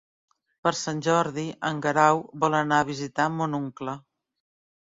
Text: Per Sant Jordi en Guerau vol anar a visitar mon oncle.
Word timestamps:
Per 0.67 0.71
Sant 0.77 1.03
Jordi 1.07 1.43
en 1.69 1.83
Guerau 1.87 2.23
vol 2.45 2.57
anar 2.63 2.81
a 2.85 2.89
visitar 2.91 3.31
mon 3.37 3.55
oncle. 3.63 3.97